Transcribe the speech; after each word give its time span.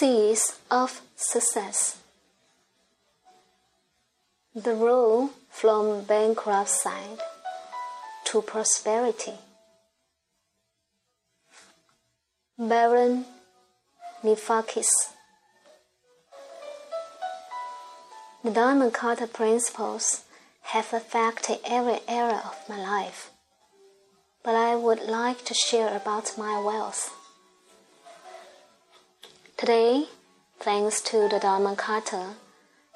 Seeds 0.00 0.58
of 0.70 1.02
Success 1.14 1.98
The 4.54 4.72
Road 4.72 5.28
from 5.50 6.04
Bankruptcy 6.04 7.20
to 8.24 8.40
Prosperity. 8.40 9.34
Baron 12.58 13.26
Nifakis 14.24 14.88
The 18.42 18.52
Diamond 18.52 18.94
Cutter 18.94 19.26
principles 19.26 20.24
have 20.72 20.94
affected 20.94 21.58
every 21.66 22.00
area 22.08 22.40
of 22.42 22.56
my 22.70 22.78
life, 22.78 23.30
but 24.42 24.54
I 24.54 24.76
would 24.76 25.02
like 25.02 25.44
to 25.44 25.52
share 25.52 25.94
about 25.94 26.38
my 26.38 26.58
wealth. 26.58 27.19
Today, 29.60 30.06
thanks 30.58 31.02
to 31.02 31.28
the 31.28 31.38
Diamond 31.38 31.76
Cutter 31.76 32.28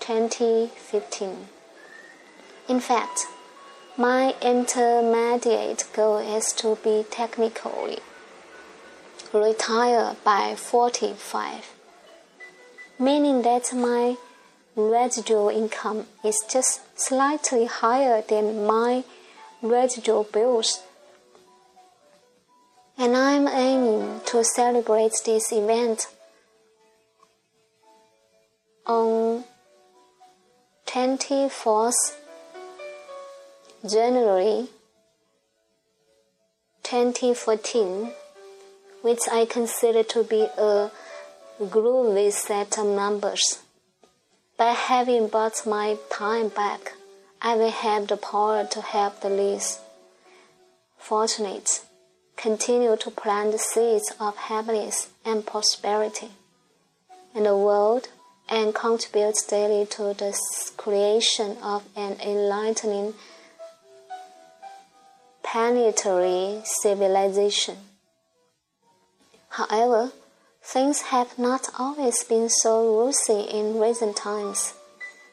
2015. 0.00 1.48
In 2.68 2.80
fact, 2.80 3.26
my 3.96 4.34
intermediate 4.40 5.84
goal 5.92 6.18
is 6.18 6.52
to 6.52 6.76
be 6.84 7.04
technically 7.10 7.98
retired 9.32 10.16
by 10.24 10.54
45, 10.54 11.72
meaning 12.98 13.42
that 13.42 13.72
my 13.74 14.16
residual 14.76 15.48
income 15.48 16.06
is 16.24 16.40
just 16.48 16.80
slightly 16.98 17.66
higher 17.66 18.22
than 18.22 18.66
my 18.66 19.02
residual 19.60 20.24
bills. 20.24 20.80
And 22.96 23.16
I'm 23.16 23.48
aiming 23.48 24.20
to 24.26 24.44
celebrate 24.44 25.14
this 25.24 25.52
event 25.52 26.06
on 28.86 29.44
24th 30.88 32.16
January 33.86 34.68
2014, 36.82 38.10
which 39.02 39.20
I 39.30 39.44
consider 39.44 40.02
to 40.04 40.24
be 40.24 40.46
a 40.56 40.90
groovy 41.60 42.32
set 42.32 42.78
of 42.78 42.86
numbers. 42.86 43.58
By 44.56 44.70
having 44.70 45.28
bought 45.28 45.66
my 45.66 45.98
time 46.10 46.48
back, 46.48 46.94
I 47.42 47.54
will 47.56 47.70
have 47.70 48.08
the 48.08 48.16
power 48.16 48.64
to 48.64 48.80
help 48.80 49.20
the 49.20 49.28
least 49.28 49.80
fortunate 50.96 51.82
continue 52.38 52.96
to 52.96 53.10
plant 53.10 53.52
the 53.52 53.58
seeds 53.58 54.14
of 54.18 54.36
happiness 54.36 55.10
and 55.22 55.46
prosperity 55.46 56.30
in 57.34 57.42
the 57.42 57.56
world 57.56 58.08
and 58.48 58.74
contributes 58.74 59.44
daily 59.46 59.86
to 59.86 60.14
the 60.14 60.38
creation 60.76 61.56
of 61.62 61.84
an 61.96 62.16
enlightening 62.20 63.14
planetary 65.42 66.60
civilization. 66.64 67.76
However, 69.50 70.12
things 70.62 71.02
have 71.12 71.38
not 71.38 71.68
always 71.78 72.22
been 72.24 72.48
so 72.48 72.96
rosy 72.96 73.48
in 73.50 73.80
recent 73.80 74.16
times. 74.16 74.74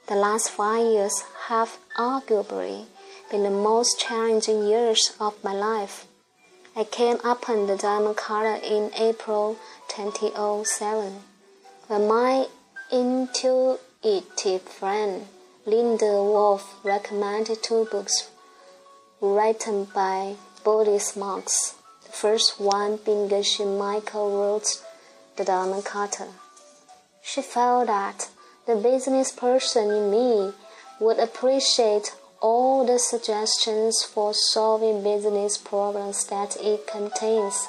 The 0.08 0.16
last 0.16 0.50
five 0.50 0.86
years 0.86 1.24
have 1.48 1.78
arguably 1.98 2.86
been 3.30 3.44
the 3.44 3.50
most 3.50 4.00
challenging 4.00 4.68
years 4.68 5.14
of 5.20 5.44
my 5.44 5.54
life. 5.54 6.06
I 6.76 6.84
came 6.84 7.20
upon 7.24 7.68
the 7.68 7.78
diamond 7.78 8.18
cutter 8.18 8.60
in 8.64 8.92
April 8.98 9.58
2007 9.88 11.22
when 11.88 12.08
my 12.08 12.48
intuitive 12.92 14.62
friend 14.62 15.26
Linda 15.66 16.06
Wolf 16.06 16.76
recommended 16.84 17.64
two 17.64 17.88
books 17.92 18.30
written 19.20 19.86
by 19.86 20.36
Buddhist 20.64 21.18
monks, 21.18 21.76
the 22.06 22.12
first 22.12 22.60
one 22.60 23.00
being 23.04 23.28
Geshe 23.28 23.66
Michael 23.66 24.38
Roach's 24.38 24.84
The 25.36 25.46
Diamond 25.46 25.86
Cutter. 25.86 26.28
She 27.24 27.42
felt 27.42 27.88
that 27.88 28.30
the 28.68 28.76
business 28.76 29.32
person 29.32 29.90
in 29.90 30.12
me 30.12 30.54
would 31.00 31.18
appreciate 31.18 32.14
all 32.42 32.86
the 32.86 33.00
suggestions 33.00 34.04
for 34.04 34.34
solving 34.36 35.02
business 35.02 35.58
problems 35.58 36.26
that 36.28 36.56
it 36.62 36.86
contains. 36.86 37.68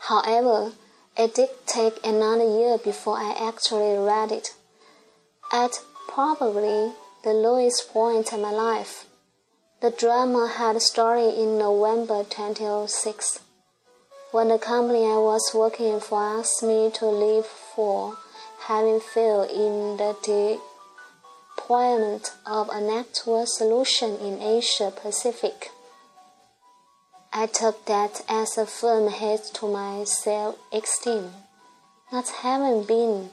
However, 0.00 0.72
it 1.18 1.34
did 1.34 1.48
take 1.66 2.04
another 2.04 2.44
year 2.44 2.78
before 2.78 3.16
I 3.16 3.48
actually 3.48 3.96
read 3.98 4.32
it. 4.32 4.54
At 5.52 5.80
probably 6.08 6.92
the 7.24 7.32
lowest 7.32 7.90
point 7.92 8.32
in 8.32 8.42
my 8.42 8.50
life, 8.50 9.06
the 9.80 9.90
drama 9.90 10.46
had 10.56 10.80
started 10.82 11.34
in 11.38 11.58
November 11.58 12.24
2006 12.24 13.40
when 14.32 14.48
the 14.48 14.58
company 14.58 15.04
I 15.04 15.16
was 15.16 15.52
working 15.54 16.00
for 16.00 16.20
asked 16.20 16.62
me 16.62 16.90
to 16.94 17.06
leave 17.06 17.46
for 17.46 18.16
having 18.66 19.00
failed 19.00 19.50
in 19.50 19.96
the 19.96 20.58
deployment 21.56 22.34
of 22.44 22.68
a 22.70 22.80
network 22.80 23.48
solution 23.48 24.16
in 24.16 24.42
Asia 24.42 24.92
Pacific. 24.94 25.70
I 27.38 27.44
took 27.44 27.84
that 27.84 28.22
as 28.30 28.56
a 28.56 28.64
firm 28.64 29.12
hit 29.12 29.50
to 29.56 29.68
my 29.68 30.04
self-esteem, 30.04 31.32
not 32.10 32.30
having 32.40 32.84
been 32.84 33.28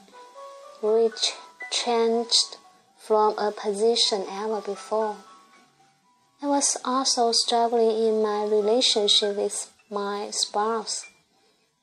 retrenched 0.82 2.58
from 2.98 3.38
a 3.38 3.54
position 3.54 4.26
ever 4.30 4.60
before. 4.60 5.16
I 6.42 6.48
was 6.48 6.76
also 6.84 7.32
struggling 7.32 7.92
in 7.92 8.22
my 8.22 8.44
relationship 8.44 9.38
with 9.38 9.72
my 9.90 10.32
spouse, 10.32 11.06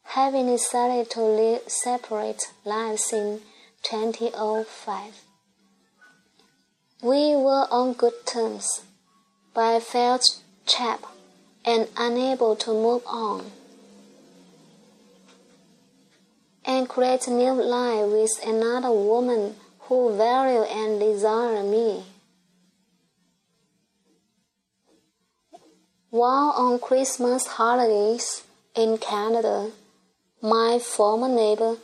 having 0.03 0.49
decided 0.49 1.09
to 1.13 1.23
live 1.23 1.63
separate 1.69 2.43
lives 2.67 3.15
in 3.15 3.41
2005. 3.83 5.23
We 7.03 7.35
were 7.35 7.67
on 7.71 7.95
good 7.95 8.27
terms, 8.27 8.83
but 9.55 9.77
I 9.77 9.81
felt 9.81 10.43
trapped 10.67 11.07
and 11.65 11.89
unable 11.97 12.57
to 12.57 12.71
move 12.71 13.03
on 13.07 13.51
and 16.65 16.89
create 16.89 17.27
a 17.27 17.31
new 17.31 17.53
life 17.53 18.07
with 18.07 18.31
another 18.47 18.91
woman 18.91 19.55
who 19.81 20.17
value 20.17 20.63
and 20.63 21.01
desire 21.01 21.63
me. 21.65 22.05
While 26.11 26.53
on 26.57 26.79
Christmas 26.79 27.47
holidays 27.47 28.43
in 28.75 28.99
Canada, 28.99 29.71
my 30.43 30.79
former 30.81 31.29
neighbor 31.29 31.77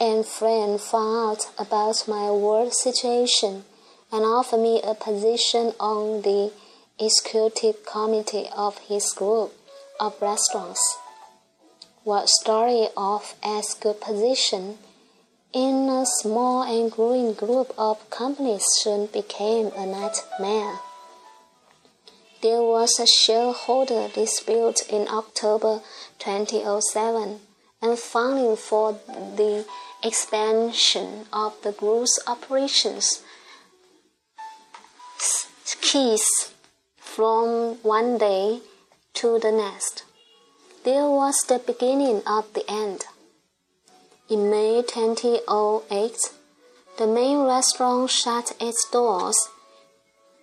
and 0.00 0.24
friend 0.24 0.80
found 0.80 1.38
out 1.38 1.50
about 1.58 2.04
my 2.06 2.30
work 2.30 2.72
situation 2.72 3.64
and 4.12 4.24
offered 4.24 4.60
me 4.60 4.80
a 4.82 4.94
position 4.94 5.72
on 5.78 6.22
the 6.22 6.52
executive 6.98 7.84
committee 7.84 8.48
of 8.56 8.78
his 8.88 9.12
group 9.12 9.52
of 10.00 10.20
restaurants. 10.20 10.80
What 12.04 12.28
as 13.42 13.74
good 13.80 14.00
position 14.00 14.78
in 15.52 15.88
a 15.88 16.04
small 16.06 16.62
and 16.62 16.90
growing 16.90 17.34
group 17.34 17.72
of 17.78 18.08
companies 18.10 18.64
soon 18.80 19.06
became 19.06 19.70
a 19.76 19.86
nightmare. 19.86 20.80
There 22.42 22.62
was 22.62 23.00
a 23.00 23.06
shareholder 23.06 24.08
dispute 24.08 24.80
in 24.88 25.08
October 25.08 25.80
2007, 26.18 27.40
and 27.82 27.98
funding 27.98 28.56
for 28.56 28.92
the 28.92 29.64
expansion 30.04 31.26
of 31.32 31.60
the 31.62 31.72
group's 31.72 32.18
operations 32.26 33.22
ceased 35.90 36.52
from 37.18 37.74
one 37.82 38.16
day 38.16 38.60
to 39.12 39.40
the 39.40 39.50
next. 39.50 40.04
There 40.84 41.10
was 41.10 41.34
the 41.48 41.58
beginning 41.58 42.22
of 42.24 42.54
the 42.54 42.62
end. 42.70 43.06
In 44.30 44.52
May 44.52 44.84
2008, 44.86 46.16
the 46.96 47.08
main 47.08 47.38
restaurant 47.38 48.08
shut 48.08 48.52
its 48.60 48.88
doors, 48.92 49.36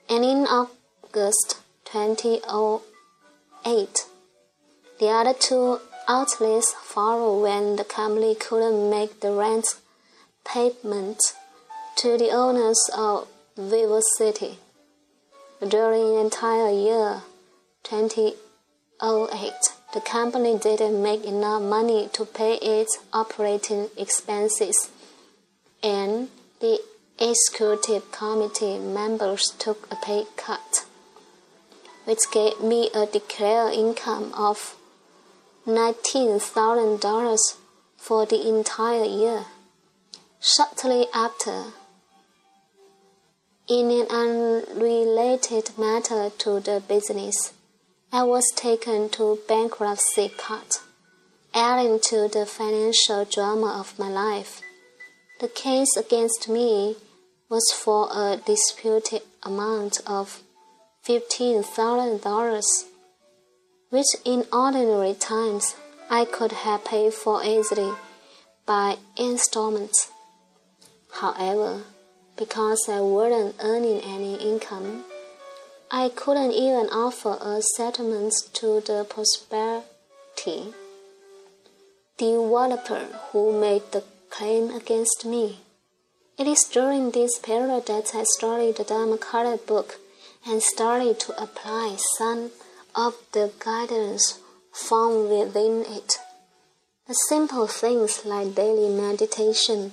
and 0.09 0.25
in 0.25 0.45
August 0.47 1.61
2008, 1.85 4.05
the 4.99 5.07
other 5.07 5.33
two 5.33 5.79
outlets 6.09 6.75
followed 6.83 7.41
when 7.41 7.77
the 7.77 7.85
company 7.85 8.35
couldn't 8.35 8.89
make 8.89 9.21
the 9.21 9.31
rent 9.31 9.77
payment 10.43 11.21
to 11.95 12.17
the 12.17 12.31
owners 12.31 12.89
of 12.93 13.29
VivoCity. 13.57 14.57
During 15.61 16.15
the 16.15 16.19
entire 16.19 16.69
year 16.69 17.21
2008, 17.83 19.53
the 19.93 20.01
company 20.01 20.57
didn't 20.57 21.01
make 21.01 21.23
enough 21.23 21.61
money 21.61 22.09
to 22.11 22.25
pay 22.25 22.55
its 22.55 22.99
operating 23.13 23.89
expenses, 23.97 24.89
and 25.81 26.27
the 26.59 26.81
executive 27.17 28.11
committee 28.11 28.77
members 28.79 29.53
took 29.57 29.87
a 29.89 29.95
pay 29.95 30.25
cut, 30.35 30.85
which 32.03 32.29
gave 32.31 32.59
me 32.59 32.89
a 32.93 33.05
declared 33.05 33.73
income 33.73 34.33
of 34.33 34.75
$19,000 35.65 37.55
for 37.95 38.25
the 38.25 38.45
entire 38.45 39.05
year. 39.05 39.45
Shortly 40.41 41.07
after, 41.13 41.71
in 43.67 43.89
an 43.89 44.05
unrelated 44.11 45.71
matter 45.75 46.29
to 46.37 46.59
the 46.59 46.83
business, 46.87 47.53
I 48.11 48.23
was 48.23 48.45
taken 48.55 49.09
to 49.09 49.39
bankruptcy 49.47 50.29
court, 50.29 50.81
adding 51.51 51.99
to 52.09 52.27
the 52.27 52.45
financial 52.45 53.25
drama 53.25 53.79
of 53.79 53.97
my 53.97 54.09
life. 54.09 54.61
The 55.39 55.47
case 55.47 55.97
against 55.97 56.47
me 56.47 56.95
was 57.49 57.65
for 57.75 58.07
a 58.13 58.37
disputed 58.37 59.23
amount 59.41 59.99
of 60.05 60.43
$15,000, 61.07 62.83
which 63.89 64.05
in 64.23 64.45
ordinary 64.53 65.15
times 65.15 65.75
I 66.07 66.25
could 66.25 66.51
have 66.51 66.85
paid 66.85 67.15
for 67.15 67.43
easily 67.43 67.93
by 68.67 68.97
installments. 69.17 70.11
However, 71.11 71.81
because 72.37 72.87
I 72.89 73.01
wasn't 73.01 73.55
earning 73.59 74.01
any 74.01 74.35
income, 74.35 75.05
I 75.91 76.09
couldn't 76.09 76.51
even 76.51 76.87
offer 76.89 77.37
a 77.39 77.61
settlement 77.61 78.33
to 78.53 78.81
the 78.81 79.05
prosperity 79.07 80.73
developer 82.17 83.07
who 83.31 83.59
made 83.59 83.91
the 83.91 84.03
claim 84.29 84.69
against 84.71 85.25
me. 85.25 85.59
It 86.37 86.47
is 86.47 86.63
during 86.65 87.11
this 87.11 87.39
period 87.39 87.85
that 87.85 88.13
I 88.13 88.23
started 88.23 88.77
the 88.77 88.83
Diamond 88.83 89.21
Cutter 89.21 89.57
book 89.57 89.99
and 90.45 90.61
started 90.61 91.19
to 91.21 91.41
apply 91.41 91.95
some 92.17 92.51
of 92.93 93.15
the 93.31 93.51
guidance 93.59 94.39
found 94.73 95.29
within 95.29 95.85
it. 95.87 96.19
The 97.07 97.13
simple 97.29 97.67
things 97.67 98.25
like 98.25 98.55
daily 98.55 98.89
meditation 98.89 99.91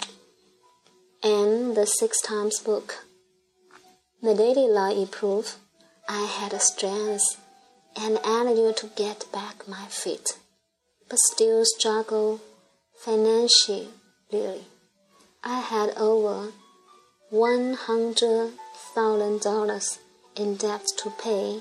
and 1.22 1.76
the 1.76 1.86
six 1.86 2.20
times 2.20 2.58
book. 2.60 3.04
The 4.22 4.34
daily 4.34 4.68
life 4.68 4.96
improved 4.96 5.54
I 6.08 6.24
had 6.24 6.52
a 6.52 6.60
strength 6.60 7.38
and 7.96 8.18
energy 8.24 8.72
to 8.76 8.86
get 8.96 9.26
back 9.32 9.68
my 9.68 9.86
feet, 9.86 10.38
but 11.08 11.18
still 11.32 11.64
struggle 11.64 12.40
financially. 13.04 13.88
I 15.44 15.60
had 15.60 15.90
over 15.96 16.52
one 17.30 17.74
hundred 17.74 18.52
thousand 18.94 19.40
dollars 19.40 19.98
in 20.36 20.56
debt 20.56 20.86
to 20.98 21.10
pay 21.10 21.60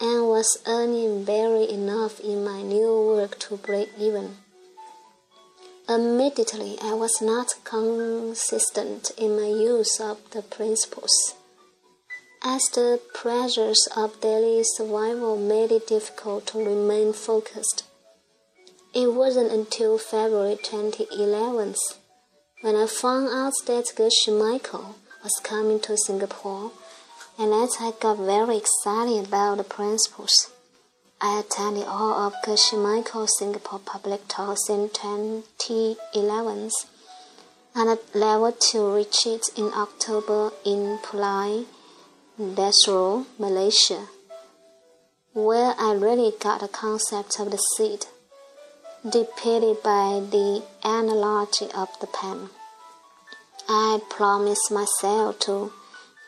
and 0.00 0.28
was 0.28 0.58
earning 0.66 1.24
barely 1.24 1.70
enough 1.72 2.20
in 2.20 2.44
my 2.44 2.62
new 2.62 2.92
work 3.16 3.38
to 3.40 3.56
break 3.56 3.90
even. 3.98 4.36
Immediately, 5.88 6.76
I 6.82 6.92
was 6.92 7.22
not 7.22 7.54
consistent 7.64 9.10
in 9.16 9.36
my 9.36 9.48
use 9.48 9.98
of 9.98 10.18
the 10.32 10.42
principles 10.42 11.34
as 12.44 12.62
the 12.74 13.00
pressures 13.14 13.88
of 13.96 14.20
daily 14.20 14.62
survival 14.62 15.36
made 15.36 15.72
it 15.72 15.86
difficult 15.86 16.46
to 16.48 16.58
remain 16.58 17.12
focused. 17.12 17.84
It 18.94 19.14
wasn't 19.14 19.50
until 19.50 19.96
February 19.98 20.58
2011 20.62 21.74
when 22.60 22.76
I 22.76 22.86
found 22.86 23.28
out 23.28 23.54
that 23.66 23.92
Geshe 23.96 24.28
Michael 24.28 24.96
was 25.22 25.40
coming 25.42 25.80
to 25.80 25.96
Singapore 25.96 26.70
and 27.38 27.52
that 27.52 27.76
I 27.80 27.92
got 27.98 28.18
very 28.18 28.58
excited 28.58 29.26
about 29.26 29.56
the 29.56 29.64
principles. 29.64 30.50
I 31.20 31.40
attended 31.40 31.84
all 31.88 32.12
of 32.12 32.34
Michael's 32.74 33.36
Singapore 33.38 33.80
public 33.80 34.28
talks 34.28 34.68
in 34.68 34.88
2011 34.88 36.70
and 37.74 37.90
a 37.90 37.98
level 38.16 38.52
2 38.52 38.94
retreat 38.94 39.42
in 39.56 39.72
October 39.74 40.52
in 40.64 40.98
Pulai 40.98 41.66
Desaru, 42.38 43.26
Malaysia, 43.36 44.06
where 45.32 45.74
I 45.76 45.94
really 45.94 46.32
got 46.38 46.60
the 46.60 46.68
concept 46.68 47.40
of 47.40 47.50
the 47.50 47.58
seed, 47.76 48.06
depicted 49.02 49.82
by 49.82 50.20
the 50.20 50.62
analogy 50.84 51.66
of 51.74 51.88
the 52.00 52.06
pen. 52.06 52.50
I 53.68 54.00
promised 54.08 54.70
myself 54.70 55.40
to 55.40 55.72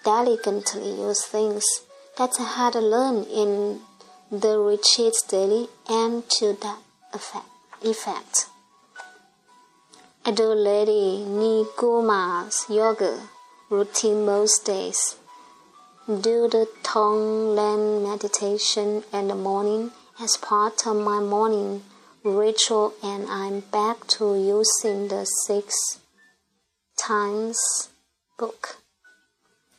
diligently 0.02 0.90
use 1.00 1.24
things 1.24 1.64
that 2.18 2.40
I 2.40 2.42
had 2.42 2.74
learned 2.74 3.28
in 3.28 3.82
the 4.30 4.58
retreat 4.58 5.14
daily 5.28 5.68
and 5.88 6.28
to 6.30 6.56
that 6.62 6.78
effect. 7.82 8.46
Do 10.34 10.54
Lady 10.54 11.24
Niguma's 11.24 12.66
yoga 12.68 13.28
routine 13.70 14.24
most 14.24 14.64
days 14.64 15.16
do 16.06 16.48
the 16.48 16.66
Tonglen 16.82 18.02
meditation 18.02 19.04
in 19.12 19.28
the 19.28 19.34
morning 19.36 19.92
as 20.20 20.36
part 20.36 20.84
of 20.84 20.96
my 20.96 21.20
morning 21.20 21.84
ritual, 22.24 22.94
and 23.00 23.28
I'm 23.28 23.60
back 23.60 24.08
to 24.18 24.34
using 24.34 25.06
the 25.06 25.24
six 25.24 26.00
times 26.98 27.90
book. 28.38 28.78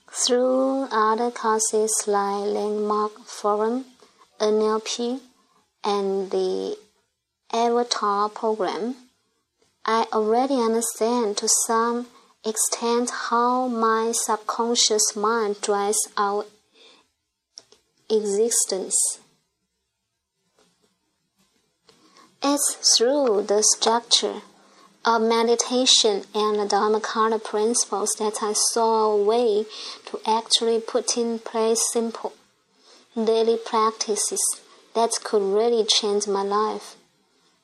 Through 0.10 0.88
other 0.92 1.32
courses 1.32 2.04
like 2.08 2.46
Landmark 2.46 3.26
Forum, 3.26 3.86
NLP, 4.42 5.22
and 5.84 6.32
the 6.32 6.76
Avatar 7.54 8.28
program, 8.30 8.96
I 9.86 10.08
already 10.12 10.56
understand 10.56 11.38
to 11.38 11.48
some 11.68 12.08
extent 12.44 13.12
how 13.30 13.68
my 13.68 14.12
subconscious 14.14 15.16
mind 15.16 15.62
drives 15.62 16.00
our 16.18 16.46
existence. 18.10 19.20
It's 22.44 22.98
through 22.98 23.44
the 23.44 23.62
structure 23.62 24.42
of 25.06 25.22
meditation 25.22 26.24
and 26.34 26.60
the 26.60 26.68
Diamond 26.68 27.04
Cutter 27.04 27.38
principles 27.38 28.16
that 28.18 28.42
I 28.42 28.54
saw 28.54 29.12
a 29.12 29.24
way 29.24 29.66
to 30.08 30.20
actually 30.26 30.80
put 30.80 31.16
in 31.16 31.38
place 31.38 31.80
simple 31.92 32.34
daily 33.16 33.58
practices 33.58 34.42
that 34.96 35.12
could 35.24 35.42
really 35.42 35.86
change 35.86 36.28
my 36.28 36.44
life. 36.44 36.96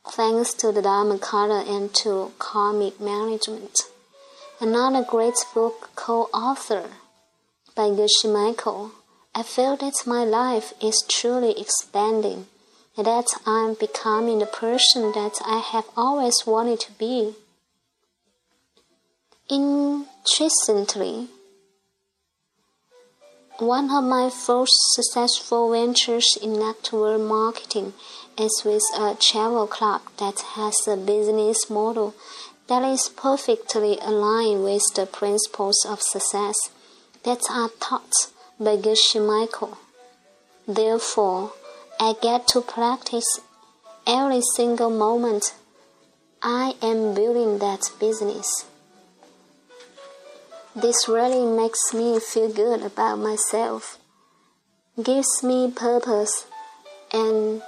Thanks 0.10 0.54
to 0.56 0.72
the 0.72 0.82
Diamond 0.82 1.22
Cutter 1.22 1.64
and 1.68 1.94
to 1.96 2.32
karmic 2.40 3.00
management. 3.00 3.78
Another 4.60 5.04
great 5.04 5.36
book 5.54 5.92
co-author 5.96 6.90
by 7.76 7.90
Geshe 7.90 8.26
Michael, 8.26 8.92
I 9.36 9.44
feel 9.44 9.78
that 9.78 10.04
my 10.06 10.24
life 10.24 10.74
is 10.82 11.06
truly 11.08 11.60
expanding 11.60 12.48
and 12.98 13.06
that 13.06 13.28
I'm 13.46 13.76
becoming 13.76 14.40
the 14.40 14.48
person 14.48 15.12
that 15.12 15.40
I 15.46 15.60
have 15.60 15.86
always 15.96 16.44
wanted 16.46 16.80
to 16.82 16.92
be. 16.94 17.36
Interestingly, 19.50 21.30
one 23.60 23.90
of 23.90 24.04
my 24.04 24.30
first 24.30 24.76
successful 24.94 25.72
ventures 25.72 26.38
in 26.44 26.54
network 26.54 27.20
marketing 27.20 27.94
is 28.38 28.62
with 28.64 28.84
a 28.96 29.16
travel 29.20 29.66
club 29.66 30.02
that 30.20 30.40
has 30.56 30.88
a 30.88 30.96
business 30.96 31.68
model 31.68 32.14
that 32.68 32.84
is 32.84 33.10
perfectly 33.10 33.98
aligned 34.02 34.64
with 34.64 34.84
the 34.96 35.08
principles 35.08 35.84
of 35.90 36.02
success 36.02 36.56
that 37.24 37.42
are 37.50 37.70
taught 37.80 38.14
by 38.60 38.78
Geshe 38.78 39.16
Michael. 39.16 39.80
Therefore, 40.68 41.54
I 42.00 42.14
get 42.22 42.48
to 42.50 42.62
practice 42.62 43.40
every 44.06 44.42
single 44.56 44.92
moment 44.92 45.56
I 46.44 46.76
am 46.84 47.16
building 47.16 47.58
that 47.58 47.90
business. 48.00 48.66
This 50.80 51.08
really 51.08 51.44
makes 51.44 51.92
me 51.92 52.20
feel 52.20 52.54
good 52.54 52.84
about 52.84 53.16
myself, 53.18 53.98
gives 55.02 55.42
me 55.42 55.72
purpose 55.72 56.46
and 57.12 57.64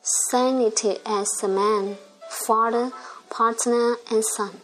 sanity 0.00 0.98
as 1.04 1.28
a 1.42 1.48
man, 1.48 1.96
father, 2.28 2.92
partner, 3.30 3.96
and 4.12 4.24
son. 4.24 4.60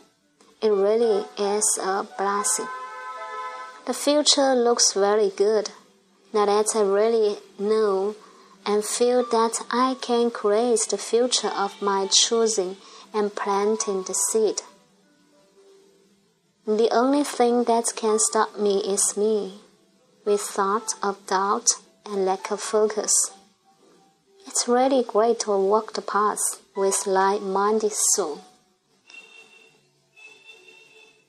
It 0.62 0.68
really 0.68 1.24
is 1.36 1.78
a 1.82 2.06
blessing. 2.16 2.68
The 3.84 3.94
future 3.94 4.54
looks 4.54 4.92
very 4.92 5.30
good 5.30 5.70
now 6.32 6.46
that 6.46 6.66
I 6.76 6.82
really 6.82 7.38
know 7.58 8.14
and 8.64 8.84
feel 8.84 9.24
that 9.24 9.58
I 9.72 9.96
can 10.00 10.30
create 10.30 10.86
the 10.88 10.98
future 10.98 11.48
of 11.48 11.82
my 11.82 12.06
choosing 12.12 12.76
and 13.12 13.34
planting 13.34 14.04
the 14.04 14.14
seed. 14.14 14.62
The 16.70 16.88
only 16.92 17.24
thing 17.24 17.64
that 17.64 17.96
can 17.96 18.20
stop 18.20 18.56
me 18.56 18.78
is 18.78 19.16
me, 19.16 19.60
with 20.24 20.40
thought 20.40 20.94
of 21.02 21.26
doubt 21.26 21.66
and 22.06 22.24
lack 22.24 22.52
of 22.52 22.60
focus. 22.60 23.12
It's 24.46 24.68
really 24.68 25.02
great 25.02 25.40
to 25.40 25.50
walk 25.50 25.94
the 25.94 26.00
path 26.00 26.38
with 26.76 27.08
like-minded 27.08 27.90
soul. 28.14 28.42